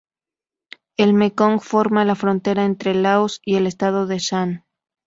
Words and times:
El 0.97 1.13
Mekong 1.13 1.59
forma 1.59 2.03
la 2.05 2.15
frontera 2.15 2.65
entre 2.65 2.95
Laos 2.95 3.39
y 3.45 3.57
el 3.57 3.67
estado 3.67 4.07
de 4.07 4.17
Shan. 4.17 4.65